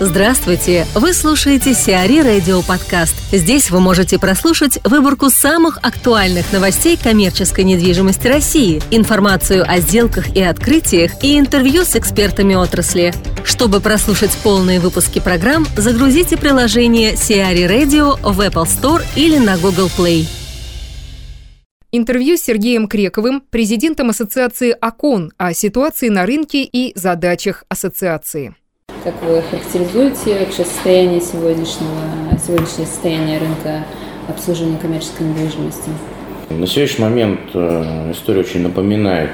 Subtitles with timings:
[0.00, 0.86] Здравствуйте!
[0.94, 3.14] Вы слушаете Сиари Радио Подкаст.
[3.30, 10.42] Здесь вы можете прослушать выборку самых актуальных новостей коммерческой недвижимости России, информацию о сделках и
[10.42, 13.14] открытиях и интервью с экспертами отрасли.
[13.44, 19.90] Чтобы прослушать полные выпуски программ, загрузите приложение Сиари Radio в Apple Store или на Google
[19.96, 20.26] Play.
[21.92, 28.56] Интервью с Сергеем Крековым, президентом ассоциации ОКОН, о ситуации на рынке и задачах ассоциации.
[29.04, 33.84] Как вы характеризуете вообще состояние сегодняшнего, сегодняшнее состояние рынка
[34.28, 35.90] обслуживания коммерческой недвижимости?
[36.50, 39.32] На сегодняшний момент э, история очень напоминает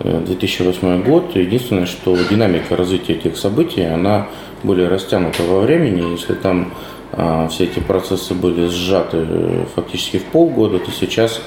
[0.00, 1.36] 2008 э, год.
[1.36, 4.26] Единственное, что динамика развития этих событий, она
[4.64, 6.10] более растянута во времени.
[6.10, 6.74] Если там
[7.12, 11.40] а, все эти процессы были сжаты э, фактически в полгода, то сейчас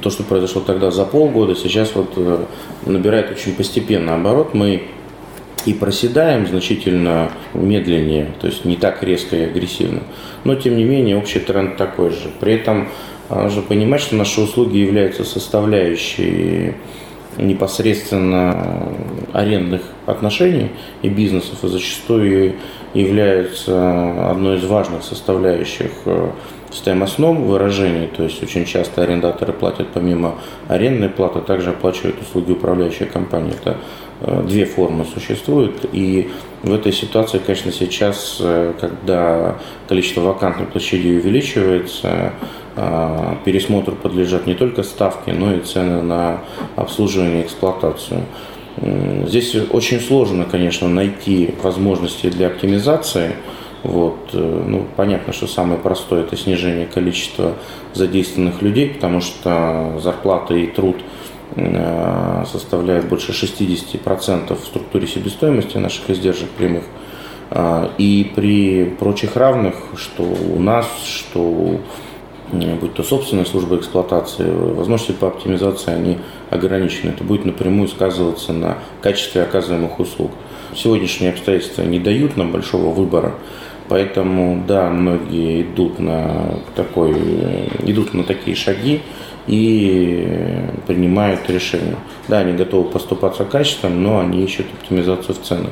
[0.00, 2.16] то, что произошло тогда за полгода, сейчас вот
[2.86, 4.54] набирает очень постепенно оборот.
[4.54, 4.90] Мы
[5.66, 10.02] и проседаем значительно медленнее, то есть не так резко и агрессивно.
[10.44, 12.30] Но, тем не менее, общий тренд такой же.
[12.40, 12.88] При этом
[13.28, 16.74] нужно понимать, что наши услуги являются составляющей
[17.36, 18.92] непосредственно
[19.32, 20.70] арендных отношений
[21.02, 22.54] и бизнесов, и зачастую
[22.94, 26.32] являются одной из важных составляющих в
[26.70, 30.36] стоимостном выражении, то есть очень часто арендаторы платят помимо
[30.68, 33.52] арендной платы, также оплачивают услуги управляющей компании.
[33.52, 35.84] Это Э, две формы существуют.
[35.92, 36.30] И
[36.62, 39.56] в этой ситуации, конечно, сейчас, э, когда
[39.88, 42.32] количество вакантных площадей увеличивается,
[42.76, 46.40] э, пересмотру подлежат не только ставки, но и цены на
[46.76, 48.22] обслуживание и эксплуатацию.
[49.26, 53.32] Здесь очень сложно, конечно, найти возможности для оптимизации.
[53.82, 54.34] Вот.
[54.34, 57.54] Ну, понятно, что самое простое– это снижение количества
[57.94, 61.25] задействованных людей, потому что зарплата и труд– Э,
[62.50, 66.84] составляет больше 60% в структуре себестоимости наших издержек прямых.
[67.50, 71.80] Э, и при прочих равных, что у нас, что
[72.52, 76.18] будь то собственная служба эксплуатации, возможности по оптимизации, они
[76.50, 77.10] ограничены.
[77.10, 80.30] Это будет напрямую сказываться на качестве оказываемых услуг.
[80.74, 83.34] Сегодняшние обстоятельства не дают нам большого выбора,
[83.88, 87.14] поэтому, да, многие идут на, такой,
[87.84, 89.02] идут на такие шаги,
[89.46, 90.26] и
[90.86, 91.96] принимают решения.
[92.28, 95.70] Да, они готовы поступаться качеством, но они ищут оптимизацию в ценах.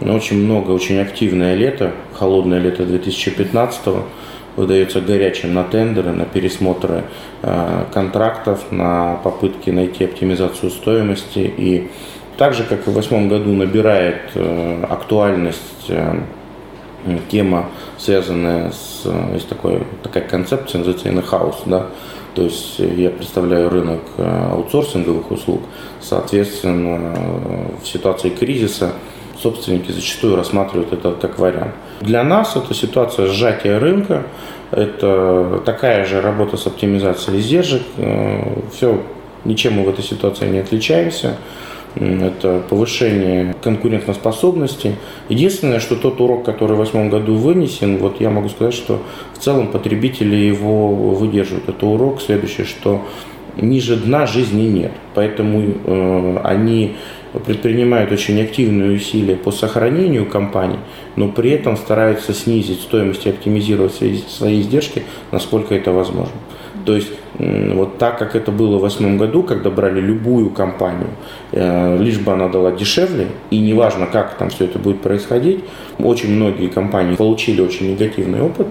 [0.00, 3.80] Очень много, очень активное лето, холодное лето 2015
[4.56, 7.04] выдается горячим на тендеры, на пересмотры
[7.42, 11.52] э, контрактов, на попытки найти оптимизацию стоимости.
[11.56, 11.90] И
[12.36, 16.18] так же, как и в восьмом году, набирает э, актуальность э,
[17.30, 17.66] тема,
[17.98, 21.86] связанная с есть такой, такая концепция, называется in-house, да,
[22.36, 25.62] то есть э, я представляю рынок э, аутсорсинговых услуг.
[26.00, 28.92] Соответственно, э, в ситуации кризиса
[29.42, 31.74] собственники зачастую рассматривают это как вариант.
[32.02, 34.24] Для нас это ситуация сжатия рынка,
[34.70, 37.82] это такая же работа с оптимизацией издержек.
[38.74, 39.02] Все,
[39.44, 41.36] ничем мы в этой ситуации не отличаемся
[41.96, 44.96] это повышение конкурентоспособности.
[45.28, 49.02] Единственное, что тот урок, который в восьмом году вынесен, вот я могу сказать, что
[49.34, 51.68] в целом потребители его выдерживают.
[51.68, 53.02] Это урок следующий, что
[53.56, 54.92] ниже дна жизни нет.
[55.14, 56.96] Поэтому э, они
[57.44, 60.78] предпринимают очень активные усилия по сохранению компаний,
[61.16, 65.02] но при этом стараются снизить стоимость и оптимизировать свои, свои издержки,
[65.32, 66.34] насколько это возможно.
[66.86, 67.08] То есть
[67.38, 71.08] вот так, как это было в восьмом году, когда брали любую компанию,
[71.50, 75.64] э, лишь бы она дала дешевле, и неважно, как там все это будет происходить,
[75.98, 78.68] очень многие компании получили очень негативный опыт.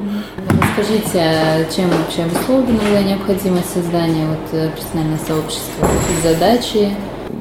[0.74, 5.88] Скажите, а чем вообще обусловлена была необходимость создания вот э, профессионального сообщества,
[6.24, 6.92] задачи?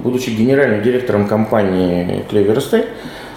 [0.03, 2.89] Будучи генеральным директором компании Clever Estate,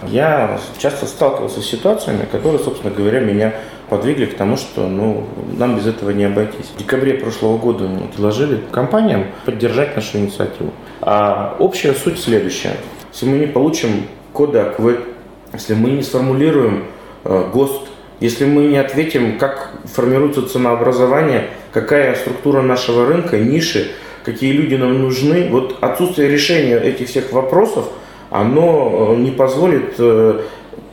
[0.08, 3.54] я часто сталкивался с ситуациями, которые, собственно говоря, меня
[3.90, 5.26] подвигли к тому, что ну,
[5.58, 6.72] нам без этого не обойтись.
[6.76, 10.72] В декабре прошлого года мы предложили компаниям поддержать нашу инициативу.
[11.02, 12.78] А общая суть следующая.
[13.12, 15.00] Если мы не получим коды АКВ,
[15.54, 16.86] если мы не сформулируем
[17.24, 17.88] э, ГОСТ,
[18.20, 23.92] если мы не ответим, как формируется ценообразование, какая структура нашего рынка, ниши,
[24.24, 27.86] какие люди нам нужны, вот отсутствие решения этих всех вопросов,
[28.30, 30.42] оно э, не позволит э,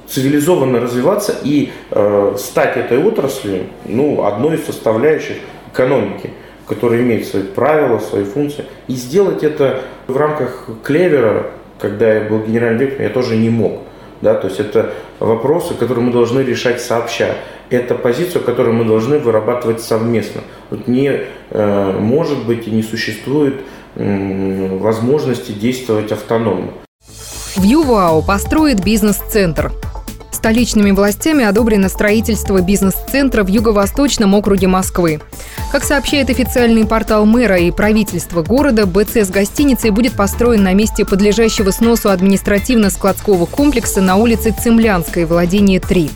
[0.07, 5.37] цивилизованно развиваться и э, стать этой отраслью ну, одной из составляющих
[5.73, 6.31] экономики,
[6.69, 8.65] которая имеет свои правила, свои функции.
[8.89, 11.47] И сделать это в рамках клевера,
[11.79, 13.81] когда я был генеральным директором, я тоже не мог.
[14.21, 14.35] Да?
[14.35, 17.35] То есть это вопросы, которые мы должны решать сообща.
[17.71, 20.43] Это позицию, которую мы должны вырабатывать совместно.
[20.71, 21.21] Тут не
[21.51, 23.57] э, может быть и не существует
[23.97, 26.73] э, возможности действовать автономно.
[27.57, 29.73] В ЮВАО построит бизнес-центр.
[30.45, 35.23] Столичными властями одобрено строительство бизнес-центра в юго-восточном округе Москвы.
[35.73, 41.07] Как сообщает официальный портал мэра и правительства города, БЦ с гостиницей будет построен на месте
[41.07, 46.11] подлежащего сносу административно-складского комплекса на улице Цемлянской, владение 3.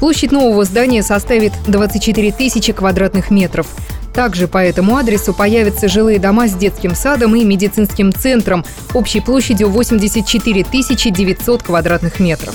[0.00, 3.66] Площадь нового здания составит 24 тысячи квадратных метров.
[4.14, 8.64] Также по этому адресу появятся жилые дома с детским садом и медицинским центром
[8.94, 12.54] общей площадью 84 900 квадратных метров.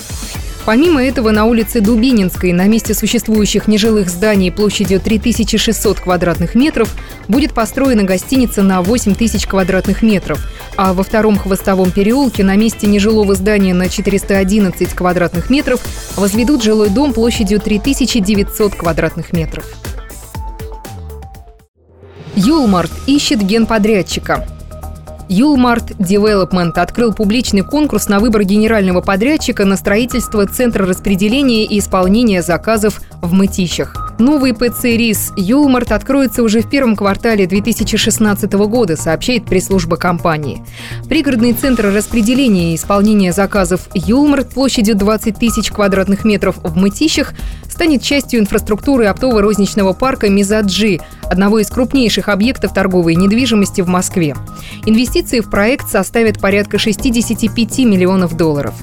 [0.66, 6.94] Помимо этого, на улице Дубининской, на месте существующих нежилых зданий площадью 3600 квадратных метров,
[7.28, 10.40] будет построена гостиница на 8000 квадратных метров,
[10.78, 15.82] а во втором Хвостовом переулке на месте нежилого здания на 411 квадратных метров
[16.16, 19.66] возведут жилой дом площадью 3900 квадратных метров.
[22.36, 24.48] Юлмарт ищет генподрядчика.
[25.32, 32.42] Юлмарт Девелопмент открыл публичный конкурс на выбор генерального подрядчика на строительство Центра распределения и исполнения
[32.42, 34.12] заказов в Мытищах.
[34.20, 40.66] Новый ПЦ РИС «Юлмарт» откроется уже в первом квартале 2016 года, сообщает пресс-служба компании.
[41.08, 47.34] Пригородный центр распределения и исполнения заказов «Юлмарт» площадью 20 тысяч квадратных метров в Мытищах
[47.70, 51.00] станет частью инфраструктуры оптово-розничного парка «Мизаджи»,
[51.32, 54.36] одного из крупнейших объектов торговой недвижимости в Москве.
[54.86, 58.76] Инвестиции в проект составят порядка 65 миллионов долларов.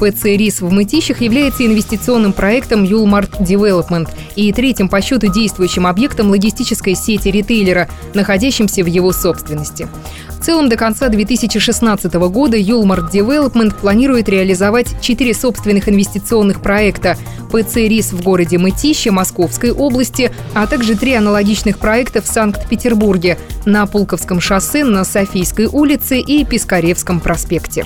[0.00, 6.30] ПЦ «Рис» в Мытищах является инвестиционным проектом Юлмарт Development и третьим по счету действующим объектом
[6.30, 9.88] логистической сети ритейлера, находящимся в его собственности.
[10.30, 17.18] В целом до конца 2016 года Юлмарт Development планирует реализовать четыре собственных инвестиционных проекта
[17.52, 23.36] ПЦ «Рис» в городе Мытищи, Московской области, а также три аналогичных проекта в Санкт-Петербурге
[23.66, 27.84] на Пулковском шоссе, на Софийской улице и Пискаревском проспекте.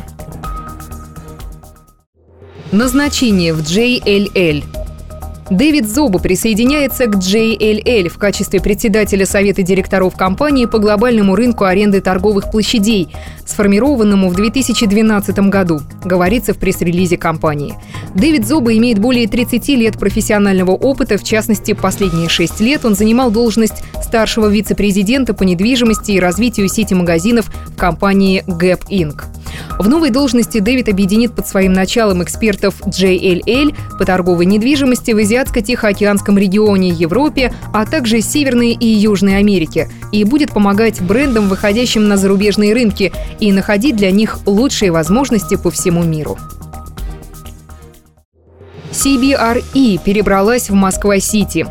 [2.74, 4.64] Назначение в JLL.
[5.48, 12.00] Дэвид Зоба присоединяется к JLL в качестве председателя Совета директоров компании по глобальному рынку аренды
[12.00, 13.14] торговых площадей,
[13.46, 17.76] сформированному в 2012 году, говорится в пресс-релизе компании.
[18.16, 23.30] Дэвид Зоба имеет более 30 лет профессионального опыта, в частности, последние 6 лет он занимал
[23.30, 29.22] должность старшего вице-президента по недвижимости и развитию сети магазинов в компании Gap Inc.
[29.78, 36.38] В новой должности Дэвид объединит под своим началом экспертов JLL по торговой недвижимости в Азиатско-Тихоокеанском
[36.38, 42.74] регионе, Европе, а также Северной и Южной Америке и будет помогать брендам, выходящим на зарубежные
[42.74, 46.38] рынки, и находить для них лучшие возможности по всему миру.
[48.92, 51.66] CBRE перебралась в Москва-Сити.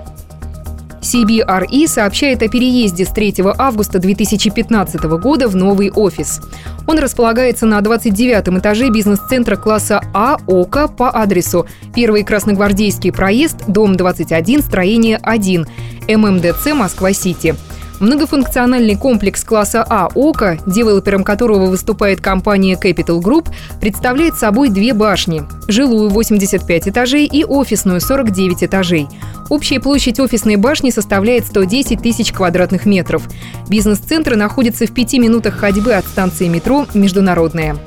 [1.14, 6.42] CBRE сообщает о переезде с 3 августа 2015 года в новый офис.
[6.88, 13.96] Он располагается на 29 этаже бизнес-центра класса А ОКА по адресу 1 Красногвардейский проезд, дом
[13.96, 15.68] 21, строение 1,
[16.08, 17.56] ММДЦ Москва-Сити.
[18.00, 23.50] Многофункциональный комплекс класса А «Ока», девелопером которого выступает компания Capital Group,
[23.80, 29.08] представляет собой две башни– жилую 85 этажей и офисную 49 этажей.
[29.50, 33.24] Общая площадь офисной башни составляет 110 тысяч квадратных метров.
[33.70, 37.78] Бизнес-центр находится в пяти минутах ходьбы от станции метро «Международная».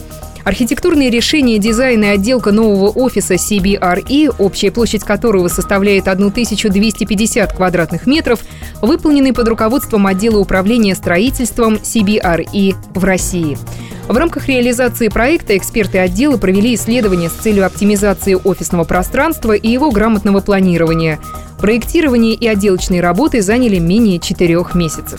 [0.47, 8.39] Архитектурные решения, дизайн и отделка нового офиса CBRE, общая площадь которого составляет 1250 квадратных метров,
[8.81, 13.59] выполнены под руководством отдела управления строительством CBRE в России.
[14.07, 19.91] В рамках реализации проекта эксперты отдела провели исследования с целью оптимизации офисного пространства и его
[19.91, 21.19] грамотного планирования.
[21.59, 25.19] Проектирование и отделочные работы заняли менее четырех месяцев.